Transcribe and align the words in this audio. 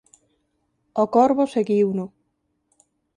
O 1.03 1.05
corvo 1.15 1.43
seguiuno. 1.55 2.05